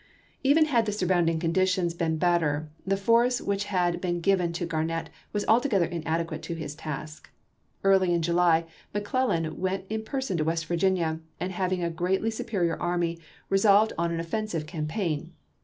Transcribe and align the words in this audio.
Even 0.43 0.65
had 0.65 0.87
the 0.87 0.91
suiTOunding 0.91 1.39
conditions 1.39 1.93
been 1.93 2.17
bet 2.17 2.41
ter, 2.41 2.67
the 2.87 2.97
force 2.97 3.39
which 3.39 3.65
had 3.65 4.01
been 4.01 4.19
given 4.19 4.51
to 4.53 4.65
Garnett 4.65 5.11
was 5.31 5.45
altogether 5.47 5.85
inadequate 5.85 6.41
to 6.41 6.55
his 6.55 6.73
task. 6.73 7.29
Early 7.83 8.11
in 8.11 8.23
July, 8.23 8.65
McClellan 8.95 9.59
went 9.59 9.85
in 9.91 10.01
person 10.01 10.37
to 10.37 10.43
West 10.43 10.65
Virginia, 10.65 11.19
and 11.39 11.51
having 11.51 11.83
a 11.83 11.91
greatly 11.91 12.31
superior 12.31 12.81
army, 12.81 13.19
resolved 13.47 13.93
on 13.95 14.11
an 14.11 14.19
offensive 14.19 14.65
campaign. 14.65 15.33